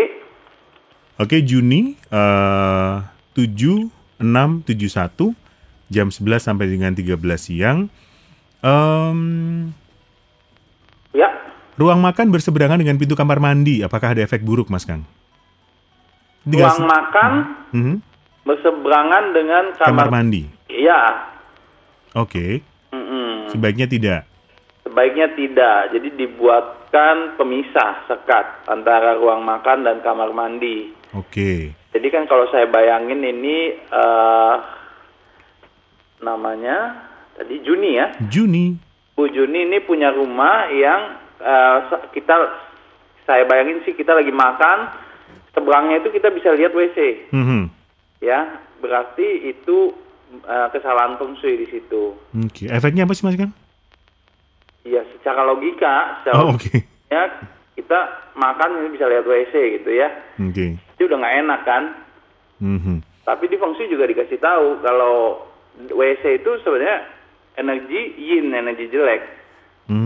[1.18, 2.96] Oke, Juni eh
[3.34, 4.24] 7 6
[4.64, 5.36] 71
[5.88, 7.92] jam 11 sampai dengan 13 siang.
[8.58, 9.20] Em,
[11.12, 11.28] ya.
[11.76, 13.82] ruang makan berseberangan dengan pintu kamar mandi.
[13.82, 15.04] Apakah ada efek buruk, Mas Kang?
[16.42, 17.32] Tinggal Ruang makan
[17.70, 17.96] Mhm,
[18.44, 20.08] berseberangan dengan kamar kamar.
[20.10, 20.46] mandi.
[20.68, 21.28] Iya.
[22.14, 22.71] Oke, Mm-mm.
[23.52, 24.20] Sebaiknya tidak.
[24.82, 25.94] Sebaiknya tidak.
[25.94, 30.90] Jadi dibuatkan pemisah sekat antara ruang makan dan kamar mandi.
[31.12, 31.76] Oke.
[31.92, 34.56] Jadi kan kalau saya bayangin ini eh
[36.22, 36.78] namanya
[37.34, 38.08] tadi Juni ya.
[38.28, 38.78] Juni.
[39.12, 41.02] Bu Juni ini punya rumah yang
[41.90, 42.36] se- kita
[43.24, 44.88] saya bayangin sih kita lagi makan
[45.52, 47.62] seberangnya itu kita bisa lihat WC Mhm.
[48.20, 48.40] ya.
[48.80, 49.94] Berarti itu
[50.34, 52.16] eh, kesalahan feng shui di situ.
[52.32, 53.52] Oke, efeknya apa sih, Mas Kang?
[54.82, 56.74] Ya secara logika, secara Oh, oke.
[57.08, 57.24] ya
[57.74, 58.00] kita
[58.34, 60.10] makan ini bisa lihat WC gitu ya.
[60.40, 60.80] Oke.
[60.96, 61.84] Itu udah nggak enak kan?
[62.58, 62.96] Mhm.
[63.22, 65.46] Tapi di feng shui juga dikasih tahu kalau
[65.78, 67.06] WC itu sebenarnya
[67.54, 69.22] energi yin, energi jelek.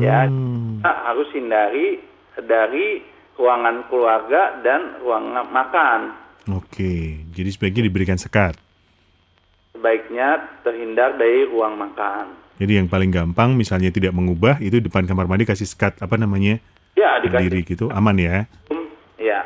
[0.02, 0.82] Ya, Hmm.
[0.82, 2.02] kita harus hindari
[2.36, 3.06] dari
[3.38, 6.00] ruangan keluarga dan ruangan makan.
[6.52, 8.58] Oke, jadi sebaiknya diberikan sekat.
[9.76, 12.32] Sebaiknya terhindar dari ruang makan.
[12.56, 16.64] Jadi yang paling gampang misalnya tidak mengubah itu depan kamar mandi kasih sekat apa namanya
[16.96, 18.48] Ya, gitu aman ya.
[19.20, 19.44] ya.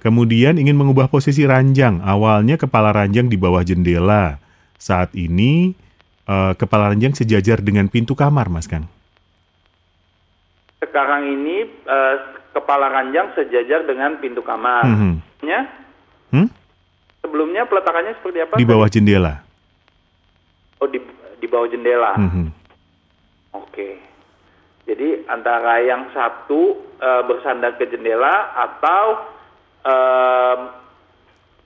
[0.00, 2.00] Kemudian ingin mengubah posisi ranjang.
[2.00, 4.40] Awalnya kepala ranjang di bawah jendela.
[4.80, 5.76] Saat ini
[6.24, 8.88] eh, kepala ranjang sejajar dengan pintu kamar, Mas Kang.
[10.80, 12.14] Sekarang ini eh,
[12.56, 14.88] kepala ranjang sejajar dengan pintu kamar.
[14.88, 15.12] Mhm.
[15.44, 15.68] Ya,
[16.28, 16.48] Hmm?
[17.20, 18.54] sebelumnya peletakannya seperti apa?
[18.56, 19.44] Di bawah jendela.
[20.78, 21.02] Oh, di
[21.38, 22.14] di bawah jendela.
[22.18, 22.46] Mhm.
[23.54, 23.98] Oke.
[24.88, 29.04] Jadi antara yang satu eh, bersandar ke jendela atau
[29.84, 30.60] em,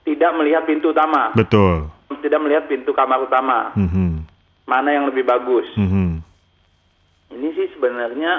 [0.03, 1.87] tidak melihat pintu utama, Betul.
[2.19, 3.71] tidak melihat pintu kamar utama.
[3.79, 4.27] Mhm.
[4.67, 5.65] Mana yang lebih bagus?
[5.79, 6.19] Mhm.
[7.33, 8.31] Ini sih sebenarnya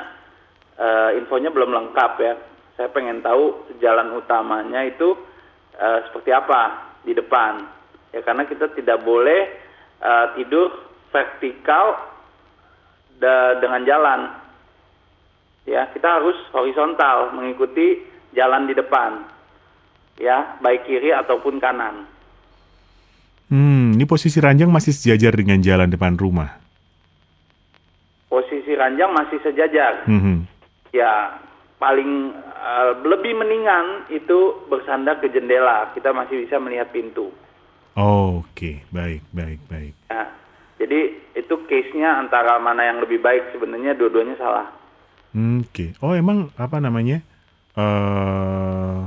[0.77, 2.35] eh, infonya belum lengkap ya.
[2.75, 5.17] Saya pengen tahu jalan utamanya itu
[5.81, 7.65] eh, seperti apa di depan.
[8.13, 9.64] Ya karena kita tidak boleh
[10.05, 10.69] eh, tidur
[11.09, 11.97] vertikal
[13.17, 14.21] da- dengan jalan.
[15.65, 18.05] Ya, kita harus horizontal mengikuti
[18.37, 19.25] jalan di depan.
[20.21, 22.05] Ya, baik kiri ataupun kanan.
[23.49, 26.61] Hmm, ini posisi ranjang masih sejajar dengan jalan depan rumah.
[28.29, 30.05] Posisi ranjang masih sejajar.
[30.07, 30.53] Mhm.
[30.95, 31.43] ya
[31.83, 37.35] paling eh, lebih mendingan itu bersandar ke jendela kita masih bisa melihat pintu
[37.95, 39.95] Oke, baik, baik, baik.
[40.11, 40.27] ya
[40.75, 41.01] jadi
[41.35, 44.67] itu case-nya antara mana yang lebih baik sebenarnya dua-duanya salah
[45.35, 45.91] Hmm, Oke.
[45.99, 47.19] Oh, emang apa namanya?
[47.75, 48.99] eh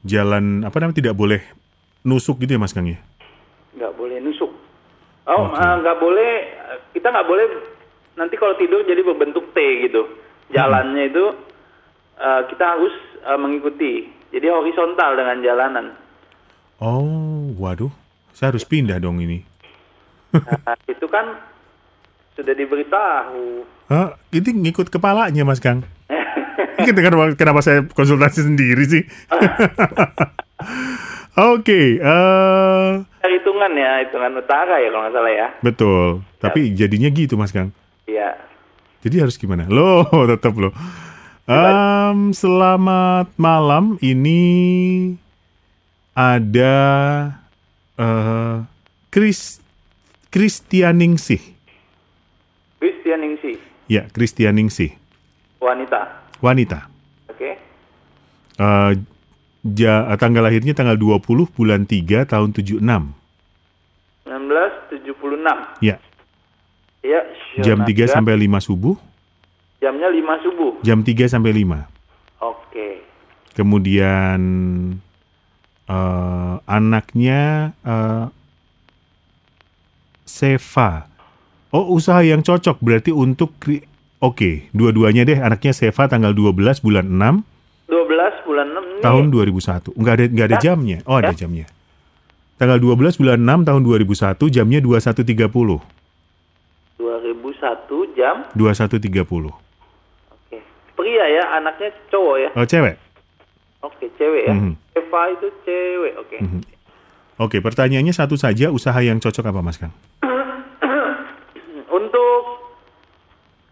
[0.00, 1.42] jalan apa namanya tidak boleh
[2.02, 2.96] nusuk gitu ya Mas Kang ya?
[3.70, 4.50] nggak boleh nusuk
[5.26, 5.58] oh Oke.
[5.58, 6.30] eh, nggak boleh
[6.90, 7.46] kita nggak boleh
[8.14, 10.08] nanti kalau tidur jadi berbentuk T gitu
[10.50, 11.24] jalannya itu
[12.16, 13.92] eh, kita harus eh, mengikuti
[14.30, 15.86] jadi horizontal dengan jalanan
[16.80, 17.92] Oh, waduh.
[18.32, 19.44] Saya harus pindah dong ini.
[20.32, 21.36] Nah, itu kan
[22.38, 25.82] sudah diberitahu Hah, ini ngikut kepalanya Mas Kang.
[26.80, 29.02] Kenapa, kenapa saya konsultasi sendiri sih?
[31.52, 32.92] Oke, eh
[33.28, 35.48] hitungan ya, hitungan utara ya kalau nggak salah ya.
[35.60, 36.24] betul.
[36.40, 37.76] Tapi jadinya gitu Mas Kang.
[38.08, 38.32] Iya.
[39.04, 39.68] Jadi harus gimana?
[39.68, 40.72] Loh, tetap loh.
[41.44, 44.00] Em, selamat malam.
[44.00, 44.40] Ini
[46.20, 46.76] ada
[47.96, 48.56] eh
[49.08, 49.58] Chris
[50.30, 51.40] Kristianingsih.
[52.78, 53.58] Christian Ningsih,
[53.90, 54.94] Ya, Kristianingsih.
[55.58, 56.22] wanita.
[56.38, 56.86] Wanita.
[57.26, 57.58] Oke.
[58.56, 58.90] Eh
[59.74, 63.12] ja, tanggal lahirnya tanggal 20 bulan 3 tahun 76.
[64.24, 65.82] 1976.
[65.82, 65.98] Ya,
[67.02, 67.20] Ya,
[67.58, 68.14] jam 3 Sionaga.
[68.14, 68.96] sampai 5 subuh,
[69.80, 70.72] jamnya 5 subuh.
[70.80, 71.88] jam 3 sampai 5.
[72.38, 73.02] Oke.
[73.52, 74.40] Kemudian
[75.90, 77.40] eh anaknya
[77.82, 78.24] eh
[80.22, 81.10] Seva.
[81.70, 83.82] Oh, usaha yang cocok berarti untuk kri-
[84.20, 87.42] Oke, dua-duanya deh anaknya Seva tanggal 12 bulan 6
[87.88, 89.00] 12 bulan 6 ini.
[89.00, 89.90] tahun 2001.
[89.96, 90.62] Enggak ada enggak ada Ya.
[90.62, 90.98] jamnya.
[91.02, 91.38] Oh, ada Ya.
[91.40, 91.66] jamnya.
[92.54, 95.80] Tanggal 12 bulan 6 tahun 2001 jamnya 21.30.
[96.98, 98.44] 2001 jam.
[98.52, 99.50] 21.30.
[100.28, 100.58] Oke.
[100.94, 102.48] Pria ya, anaknya cowok ya.
[102.54, 102.94] Oh, cewek.
[103.80, 104.54] Oke, cewek ya.
[104.54, 104.72] Mhm.
[104.92, 106.14] Eva itu cewek.
[106.20, 106.36] Oke.
[106.40, 106.60] Mhm.
[107.40, 109.96] Oke, pertanyaannya satu saja, usaha yang cocok apa, Mas Kang?
[111.98, 112.42] Untuk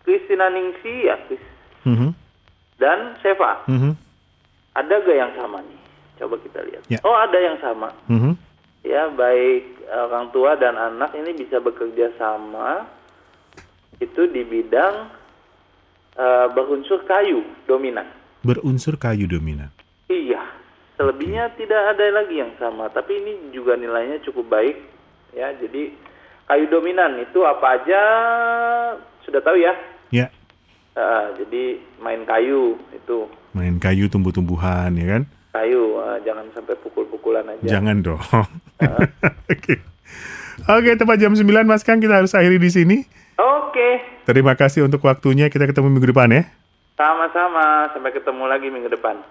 [0.09, 1.43] Christina Ningsih ya, Chris.
[1.85, 2.11] Mhm.
[2.79, 3.67] dan Seva.
[3.67, 3.93] Mhm.
[4.79, 5.81] Ada gak yang sama nih?
[6.23, 6.83] Coba kita lihat.
[6.87, 7.03] Ya.
[7.03, 7.91] Oh, ada yang sama.
[8.07, 8.39] Mhm.
[8.87, 12.87] Ya, baik orang tua dan anak ini bisa bekerja sama
[13.99, 15.11] itu di bidang
[16.15, 18.07] eh, berunsur kayu dominan.
[18.47, 19.75] Berunsur kayu dominan.
[20.09, 20.41] Iya,
[20.97, 22.89] selebihnya tidak ada lagi yang sama.
[22.89, 24.77] Tapi ini juga nilainya cukup baik.
[25.31, 25.93] Ya, jadi
[26.45, 28.01] kayu dominan itu apa aja
[29.23, 29.77] sudah tahu ya.
[30.09, 30.33] Ya,
[30.99, 31.65] Eh, jadi
[32.03, 35.23] main kayu itu main kayu tumbuh-tumbuhan ya kan?
[35.49, 37.79] kayu, eh, jangan sampai pukul-pukulan aja.
[37.79, 38.19] Jangan dong.
[39.53, 39.79] Oke.
[40.67, 42.97] Oke, tepat jam 9 Mas Kang kita harus akhiri di sini.
[43.39, 45.47] Oke, Terima kasih untuk waktunya.
[45.47, 46.43] Kita ketemu minggu depan ya.
[46.99, 47.89] sama-sama.
[47.95, 49.23] Sampai ketemu lagi minggu depan.